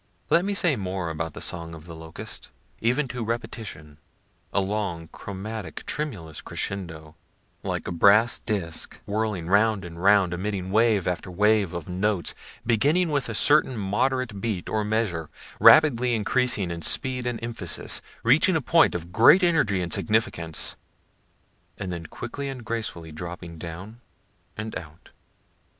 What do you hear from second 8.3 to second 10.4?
disk whirling round and round,